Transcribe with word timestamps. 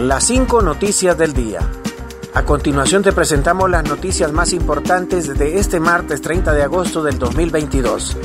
Las 0.00 0.24
cinco 0.24 0.62
noticias 0.62 1.18
del 1.18 1.34
día. 1.34 1.60
A 2.32 2.42
continuación 2.46 3.02
te 3.02 3.12
presentamos 3.12 3.68
las 3.68 3.84
noticias 3.84 4.32
más 4.32 4.54
importantes 4.54 5.38
de 5.38 5.58
este 5.58 5.78
martes 5.78 6.22
30 6.22 6.54
de 6.54 6.62
agosto 6.62 7.02
del 7.02 7.18
2022. 7.18 8.16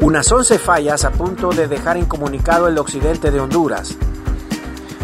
Unas 0.00 0.32
11 0.32 0.58
fallas 0.58 1.04
a 1.04 1.12
punto 1.12 1.50
de 1.50 1.68
dejar 1.68 1.98
incomunicado 1.98 2.66
el 2.66 2.78
occidente 2.78 3.30
de 3.30 3.38
Honduras. 3.38 3.96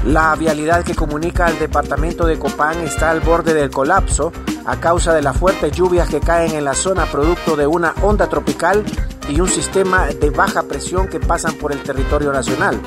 La 0.04 0.34
vialidad 0.34 0.82
que 0.82 0.96
comunica 0.96 1.46
al 1.46 1.60
departamento 1.60 2.26
de 2.26 2.40
Copán 2.40 2.80
está 2.80 3.12
al 3.12 3.20
borde 3.20 3.54
del 3.54 3.70
colapso 3.70 4.32
a 4.64 4.80
causa 4.80 5.14
de 5.14 5.22
las 5.22 5.36
fuertes 5.36 5.70
lluvias 5.70 6.08
que 6.08 6.18
caen 6.18 6.56
en 6.56 6.64
la 6.64 6.74
zona 6.74 7.06
producto 7.06 7.54
de 7.54 7.68
una 7.68 7.94
onda 8.02 8.26
tropical 8.26 8.84
y 9.28 9.38
un 9.38 9.48
sistema 9.48 10.06
de 10.06 10.30
baja 10.30 10.64
presión 10.64 11.06
que 11.06 11.20
pasan 11.20 11.54
por 11.54 11.70
el 11.70 11.84
territorio 11.84 12.32
nacional. 12.32 12.80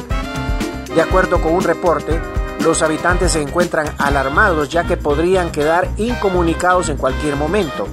De 0.93 1.01
acuerdo 1.01 1.41
con 1.41 1.53
un 1.53 1.63
reporte, 1.63 2.19
los 2.65 2.81
habitantes 2.81 3.33
se 3.33 3.41
encuentran 3.43 3.87
alarmados 3.99 4.69
ya 4.69 4.85
que 4.85 4.97
podrían 4.97 5.51
quedar 5.51 5.87
incomunicados 5.97 6.89
en 6.89 6.97
cualquier 6.97 7.35
momento. 7.35 7.87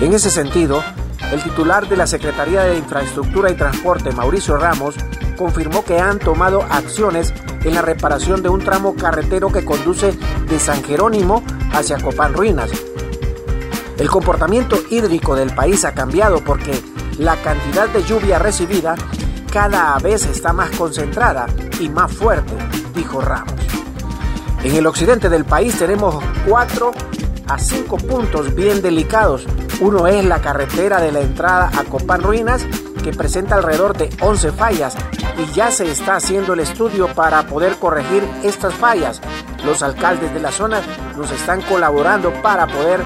En 0.00 0.12
ese 0.12 0.30
sentido, 0.30 0.82
el 1.30 1.40
titular 1.40 1.88
de 1.88 1.96
la 1.96 2.08
Secretaría 2.08 2.64
de 2.64 2.76
Infraestructura 2.76 3.52
y 3.52 3.54
Transporte, 3.54 4.10
Mauricio 4.10 4.56
Ramos, 4.56 4.96
confirmó 5.36 5.84
que 5.84 6.00
han 6.00 6.18
tomado 6.18 6.62
acciones 6.62 7.32
en 7.62 7.74
la 7.74 7.82
reparación 7.82 8.42
de 8.42 8.48
un 8.48 8.60
tramo 8.60 8.96
carretero 8.96 9.52
que 9.52 9.64
conduce 9.64 10.12
de 10.48 10.58
San 10.58 10.82
Jerónimo 10.82 11.44
hacia 11.72 12.00
Copán 12.00 12.34
Ruinas. 12.34 12.70
El 13.96 14.10
comportamiento 14.10 14.76
hídrico 14.90 15.36
del 15.36 15.54
país 15.54 15.84
ha 15.84 15.94
cambiado 15.94 16.42
porque 16.42 16.82
la 17.18 17.36
cantidad 17.36 17.88
de 17.88 18.02
lluvia 18.02 18.40
recibida 18.40 18.96
cada 19.52 19.96
vez 19.98 20.26
está 20.26 20.52
más 20.52 20.70
concentrada 20.70 21.46
y 21.78 21.88
más 21.88 22.12
fuerte, 22.12 22.54
dijo 22.94 23.20
Ramos. 23.20 23.57
En 24.62 24.74
el 24.74 24.86
occidente 24.86 25.28
del 25.28 25.44
país 25.44 25.78
tenemos 25.78 26.22
cuatro 26.46 26.90
a 27.46 27.58
cinco 27.58 27.96
puntos 27.96 28.54
bien 28.54 28.82
delicados. 28.82 29.46
Uno 29.80 30.06
es 30.06 30.24
la 30.24 30.40
carretera 30.40 31.00
de 31.00 31.12
la 31.12 31.20
entrada 31.20 31.70
a 31.76 31.84
Copán 31.84 32.22
Ruinas, 32.22 32.66
que 33.02 33.12
presenta 33.12 33.54
alrededor 33.54 33.96
de 33.96 34.10
11 34.20 34.52
fallas 34.52 34.96
y 35.38 35.52
ya 35.52 35.70
se 35.70 35.90
está 35.90 36.16
haciendo 36.16 36.54
el 36.54 36.60
estudio 36.60 37.06
para 37.14 37.46
poder 37.46 37.76
corregir 37.76 38.28
estas 38.42 38.74
fallas. 38.74 39.20
Los 39.64 39.82
alcaldes 39.82 40.34
de 40.34 40.40
la 40.40 40.50
zona 40.50 40.82
nos 41.16 41.30
están 41.30 41.62
colaborando 41.62 42.32
para 42.42 42.66
poder 42.66 43.00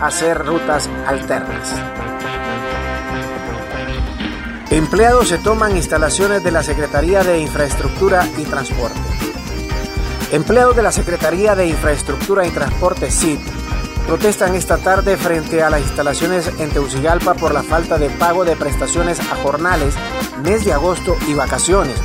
hacer 0.00 0.44
rutas 0.44 0.90
alternas. 1.06 1.72
Empleados 4.70 5.28
se 5.28 5.38
toman 5.38 5.76
instalaciones 5.76 6.42
de 6.42 6.50
la 6.50 6.64
Secretaría 6.64 7.22
de 7.22 7.38
Infraestructura 7.38 8.26
y 8.36 8.42
Transporte. 8.42 9.35
Empleados 10.32 10.74
de 10.74 10.82
la 10.82 10.90
Secretaría 10.90 11.54
de 11.54 11.68
Infraestructura 11.68 12.46
y 12.46 12.50
Transporte 12.50 13.10
SID 13.12 13.38
protestan 14.06 14.56
esta 14.56 14.76
tarde 14.76 15.16
frente 15.16 15.62
a 15.62 15.70
las 15.70 15.80
instalaciones 15.80 16.50
en 16.58 16.70
Teucigalpa 16.70 17.34
por 17.34 17.54
la 17.54 17.62
falta 17.62 17.96
de 17.96 18.10
pago 18.10 18.44
de 18.44 18.56
prestaciones 18.56 19.20
a 19.20 19.36
jornales, 19.36 19.94
mes 20.42 20.64
de 20.64 20.72
agosto 20.72 21.16
y 21.28 21.34
vacaciones. 21.34 21.96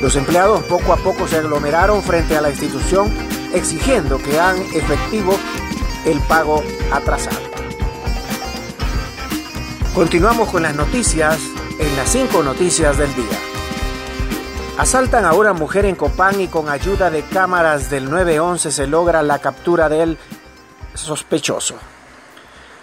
Los 0.00 0.16
empleados 0.16 0.62
poco 0.64 0.94
a 0.94 0.96
poco 0.96 1.28
se 1.28 1.36
aglomeraron 1.36 2.02
frente 2.02 2.36
a 2.36 2.40
la 2.40 2.50
institución 2.50 3.12
exigiendo 3.52 4.18
que 4.18 4.38
hagan 4.38 4.62
efectivo 4.74 5.38
el 6.06 6.20
pago 6.20 6.62
atrasado. 6.90 7.40
Continuamos 9.94 10.48
con 10.48 10.62
las 10.62 10.74
noticias 10.74 11.38
en 11.78 11.96
las 11.96 12.10
cinco 12.10 12.42
noticias 12.42 12.96
del 12.96 13.14
día. 13.14 13.45
Asaltan 14.78 15.24
a 15.24 15.32
una 15.32 15.54
mujer 15.54 15.86
en 15.86 15.96
Copán 15.96 16.38
y 16.38 16.48
con 16.48 16.68
ayuda 16.68 17.10
de 17.10 17.22
cámaras 17.22 17.88
del 17.88 18.10
911 18.10 18.70
se 18.70 18.86
logra 18.86 19.22
la 19.22 19.38
captura 19.38 19.88
del 19.88 20.18
sospechoso. 20.92 21.76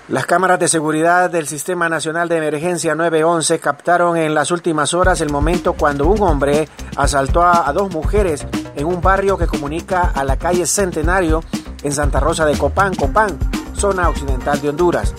Las 0.07 0.25
cámaras 0.25 0.59
de 0.59 0.67
seguridad 0.67 1.29
del 1.29 1.47
Sistema 1.47 1.89
Nacional 1.89 2.27
de 2.27 2.37
Emergencia 2.37 2.95
911 2.95 3.59
captaron 3.59 4.17
en 4.17 4.33
las 4.33 4.49
últimas 4.49 4.95
horas 4.95 5.21
el 5.21 5.29
momento 5.31 5.73
cuando 5.73 6.07
un 6.07 6.19
hombre 6.23 6.67
asaltó 6.97 7.43
a, 7.43 7.69
a, 7.69 7.73
dos 7.73 7.91
mujeres 7.91 8.47
en 8.75 8.87
un 8.87 8.99
barrio 8.99 9.37
que 9.37 9.45
comunica 9.45 10.11
a 10.15 10.23
la 10.23 10.37
calle 10.37 10.65
Centenario 10.65 11.43
en 11.83 11.91
Santa 11.91 12.19
Rosa 12.19 12.45
de 12.47 12.57
Copán, 12.57 12.95
Copán, 12.95 13.37
zona 13.75 14.09
occidental 14.09 14.59
de 14.59 14.69
Honduras. 14.69 15.13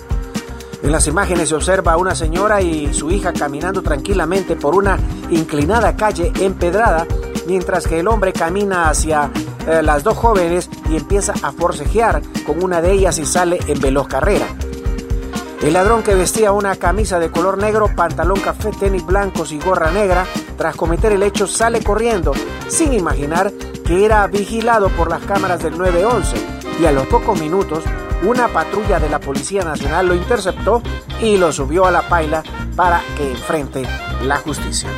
En 0.85 0.91
las 0.91 1.07
imágenes 1.07 1.49
se 1.49 1.55
observa 1.55 1.93
a 1.93 1.97
una 1.97 2.13
señora 2.13 2.61
y 2.61 2.93
su 2.93 3.09
hija 3.09 3.33
caminando 3.33 3.81
tranquilamente 3.81 4.55
por 4.55 4.75
una 4.75 4.99
inclinada 5.31 5.95
calle 5.95 6.31
empedrada, 6.39 7.07
mientras 7.47 7.87
que 7.87 7.99
el 7.99 8.07
hombre 8.07 8.31
camina 8.31 8.87
hacia 8.87 9.31
eh, 9.67 9.81
las 9.81 10.03
dos 10.03 10.15
jóvenes 10.15 10.69
y 10.87 10.95
empieza 10.95 11.33
a 11.41 11.51
forcejear 11.51 12.21
con 12.45 12.63
una 12.63 12.83
de 12.83 12.91
ellas 12.91 13.17
y 13.17 13.25
sale 13.25 13.57
en 13.65 13.79
veloz 13.79 14.07
carrera. 14.07 14.45
El 15.63 15.73
ladrón 15.73 16.03
que 16.03 16.13
vestía 16.13 16.51
una 16.51 16.75
camisa 16.75 17.17
de 17.17 17.31
color 17.31 17.57
negro, 17.57 17.89
pantalón 17.95 18.39
café, 18.39 18.69
tenis 18.69 19.03
blancos 19.03 19.51
y 19.51 19.59
gorra 19.59 19.89
negra, 19.89 20.27
tras 20.55 20.75
cometer 20.75 21.13
el 21.13 21.23
hecho 21.23 21.47
sale 21.47 21.81
corriendo, 21.81 22.31
sin 22.67 22.93
imaginar 22.93 23.51
que 23.83 24.05
era 24.05 24.27
vigilado 24.27 24.89
por 24.89 25.09
las 25.09 25.23
cámaras 25.23 25.63
del 25.63 25.79
911 25.79 26.35
y 26.79 26.85
a 26.85 26.91
los 26.91 27.07
pocos 27.07 27.39
minutos 27.41 27.83
una 28.23 28.47
patrulla 28.47 28.99
de 28.99 29.09
la 29.09 29.19
Policía 29.19 29.63
Nacional 29.63 30.07
lo 30.07 30.15
interceptó 30.15 30.81
y 31.21 31.37
lo 31.37 31.51
subió 31.51 31.85
a 31.85 31.91
la 31.91 32.07
paila 32.07 32.43
para 32.75 33.01
que 33.17 33.31
enfrente 33.31 33.83
la 34.23 34.37
justicia. 34.37 34.89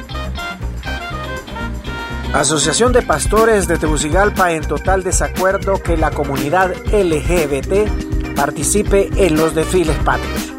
Asociación 2.33 2.94
de 2.94 3.01
Pastores 3.01 3.67
de 3.67 3.77
Tegucigalpa 3.77 4.51
en 4.51 4.63
total 4.63 5.03
desacuerdo 5.03 5.81
que 5.81 5.97
la 5.97 6.11
comunidad 6.11 6.75
LGBT 6.91 8.35
participe 8.35 9.09
en 9.16 9.35
los 9.35 9.56
desfiles 9.56 9.97
patrios. 10.00 10.53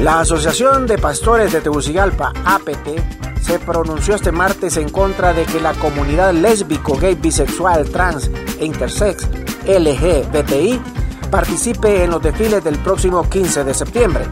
La 0.00 0.20
Asociación 0.20 0.86
de 0.86 0.96
Pastores 0.96 1.52
de 1.52 1.60
Tegucigalpa, 1.60 2.32
APT, 2.44 3.42
se 3.42 3.58
pronunció 3.58 4.14
este 4.14 4.30
martes 4.30 4.76
en 4.76 4.90
contra 4.90 5.32
de 5.32 5.44
que 5.44 5.60
la 5.60 5.72
comunidad 5.74 6.32
lésbico, 6.32 6.96
gay, 6.98 7.14
bisexual, 7.14 7.88
trans 7.90 8.30
e 8.60 8.64
intersex 8.64 9.26
LGBTI 9.66 10.80
participe 11.28 12.04
en 12.04 12.10
los 12.10 12.22
desfiles 12.22 12.64
del 12.64 12.78
próximo 12.78 13.28
15 13.28 13.64
de 13.64 13.74
septiembre. 13.74 14.24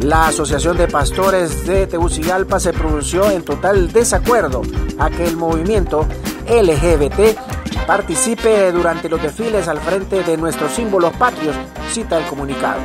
La 0.00 0.28
Asociación 0.28 0.76
de 0.76 0.88
Pastores 0.88 1.66
de 1.66 1.86
Tegucigalpa 1.86 2.60
se 2.60 2.72
pronunció 2.72 3.30
en 3.30 3.42
total 3.42 3.92
desacuerdo 3.92 4.62
a 4.98 5.10
que 5.10 5.24
el 5.24 5.36
movimiento 5.36 6.06
LGBT 6.48 7.36
participe 7.86 8.72
durante 8.72 9.08
los 9.08 9.22
desfiles 9.22 9.68
al 9.68 9.78
frente 9.80 10.22
de 10.22 10.36
nuestros 10.36 10.72
símbolos 10.72 11.12
patrios, 11.14 11.56
cita 11.90 12.18
el 12.18 12.26
comunicado. 12.26 12.80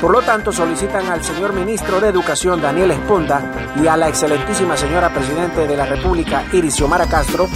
Por 0.00 0.12
lo 0.12 0.22
tanto, 0.22 0.52
solicitan 0.52 1.06
al 1.08 1.24
señor 1.24 1.52
ministro 1.52 2.00
de 2.00 2.08
Educación, 2.08 2.62
Daniel 2.62 2.92
Esponda, 2.92 3.74
y 3.82 3.88
a 3.88 3.96
la 3.96 4.08
excelentísima 4.08 4.76
señora 4.76 5.12
Presidente 5.12 5.66
de 5.66 5.76
la 5.76 5.86
República, 5.86 6.44
Iris 6.52 6.80
Mara 6.82 7.06
Castro, 7.06 7.48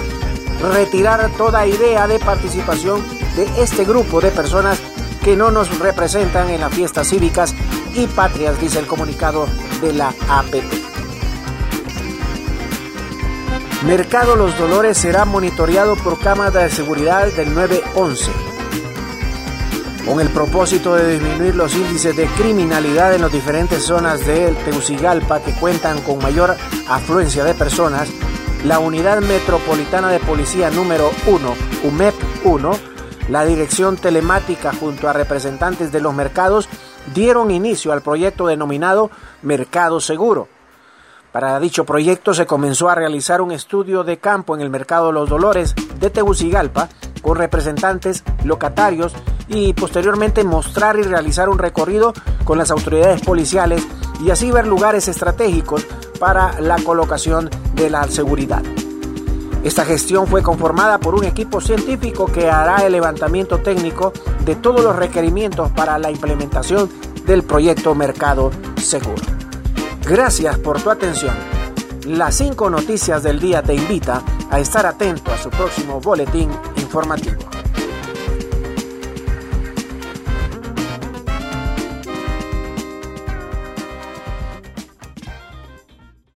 retirar 0.60 1.30
toda 1.36 1.66
idea 1.66 2.06
de 2.06 2.18
participación 2.18 3.04
de 3.36 3.62
este 3.62 3.84
grupo 3.84 4.20
de 4.20 4.30
personas 4.30 4.80
que 5.22 5.36
no 5.36 5.50
nos 5.50 5.78
representan 5.78 6.50
en 6.50 6.60
las 6.60 6.74
fiestas 6.74 7.08
cívicas 7.08 7.54
y 7.94 8.06
patrias, 8.06 8.60
dice 8.60 8.78
el 8.78 8.86
comunicado 8.86 9.46
de 9.80 9.92
la 9.92 10.14
APP. 10.28 10.92
Mercado 13.86 14.36
Los 14.36 14.56
Dolores 14.58 14.96
será 14.96 15.24
monitoreado 15.24 15.96
por 15.96 16.18
cámara 16.18 16.62
de 16.62 16.70
seguridad 16.70 17.26
del 17.32 17.52
911. 17.54 18.51
Con 20.06 20.20
el 20.20 20.30
propósito 20.30 20.96
de 20.96 21.12
disminuir 21.12 21.54
los 21.54 21.74
índices 21.76 22.16
de 22.16 22.26
criminalidad 22.26 23.14
en 23.14 23.22
las 23.22 23.32
diferentes 23.32 23.84
zonas 23.84 24.26
de 24.26 24.50
Tegucigalpa 24.64 25.40
que 25.40 25.52
cuentan 25.52 26.00
con 26.00 26.18
mayor 26.18 26.56
afluencia 26.88 27.44
de 27.44 27.54
personas, 27.54 28.08
la 28.64 28.80
Unidad 28.80 29.20
Metropolitana 29.20 30.10
de 30.10 30.18
Policía 30.18 30.70
número 30.70 31.08
1, 31.26 31.54
UMEP 31.84 32.14
1, 32.44 32.72
la 33.28 33.44
Dirección 33.44 33.96
Telemática 33.96 34.72
junto 34.74 35.08
a 35.08 35.12
representantes 35.12 35.92
de 35.92 36.00
los 36.00 36.12
mercados 36.12 36.68
dieron 37.14 37.52
inicio 37.52 37.92
al 37.92 38.02
proyecto 38.02 38.48
denominado 38.48 39.10
Mercado 39.42 40.00
Seguro. 40.00 40.48
Para 41.30 41.58
dicho 41.60 41.84
proyecto 41.84 42.34
se 42.34 42.44
comenzó 42.44 42.90
a 42.90 42.94
realizar 42.96 43.40
un 43.40 43.52
estudio 43.52 44.02
de 44.02 44.18
campo 44.18 44.54
en 44.54 44.60
el 44.62 44.68
Mercado 44.68 45.12
Los 45.12 45.30
Dolores 45.30 45.74
de 45.98 46.10
Tegucigalpa 46.10 46.88
con 47.22 47.38
representantes 47.38 48.24
locatarios 48.44 49.14
y 49.48 49.72
posteriormente 49.74 50.44
mostrar 50.44 50.98
y 50.98 51.02
realizar 51.02 51.48
un 51.48 51.58
recorrido 51.58 52.12
con 52.44 52.58
las 52.58 52.70
autoridades 52.70 53.20
policiales 53.22 53.86
y 54.24 54.30
así 54.30 54.50
ver 54.50 54.66
lugares 54.66 55.08
estratégicos 55.08 55.86
para 56.18 56.60
la 56.60 56.76
colocación 56.76 57.50
de 57.74 57.90
la 57.90 58.04
seguridad. 58.08 58.62
Esta 59.64 59.84
gestión 59.84 60.26
fue 60.26 60.42
conformada 60.42 60.98
por 60.98 61.14
un 61.14 61.24
equipo 61.24 61.60
científico 61.60 62.26
que 62.26 62.50
hará 62.50 62.84
el 62.84 62.92
levantamiento 62.92 63.58
técnico 63.58 64.12
de 64.44 64.56
todos 64.56 64.82
los 64.82 64.96
requerimientos 64.96 65.70
para 65.70 65.98
la 65.98 66.10
implementación 66.10 66.90
del 67.26 67.44
proyecto 67.44 67.94
Mercado 67.94 68.50
Seguro. 68.76 69.22
Gracias 70.04 70.58
por 70.58 70.82
tu 70.82 70.90
atención. 70.90 71.34
las 72.06 72.34
cinco 72.34 72.68
noticias 72.68 73.22
del 73.22 73.38
día 73.38 73.62
te 73.62 73.74
invita 73.74 74.22
a 74.50 74.58
estar 74.58 74.84
atento 74.86 75.30
a 75.30 75.38
su 75.38 75.50
próximo 75.50 76.00
boletín 76.00 76.50
informativo. 76.76 77.51